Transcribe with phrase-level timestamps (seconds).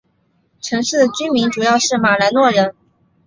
[0.59, 2.73] 城市的居民主要是马来诺人。